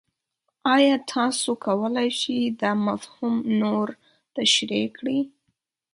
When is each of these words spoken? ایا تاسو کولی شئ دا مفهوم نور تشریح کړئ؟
ایا 0.75 0.95
تاسو 1.13 1.49
کولی 1.65 2.09
شئ 2.19 2.39
دا 2.61 2.71
مفهوم 2.87 3.35
نور 3.59 3.87
تشریح 4.35 4.85
کړئ؟ 4.97 5.19